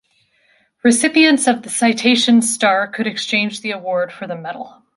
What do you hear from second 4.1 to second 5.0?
for the medal.